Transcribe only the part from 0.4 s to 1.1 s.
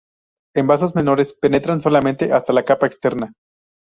En vasos